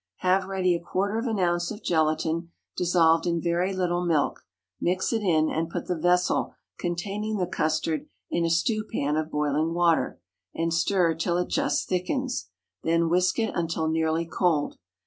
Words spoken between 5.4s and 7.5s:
and put the vessel containing the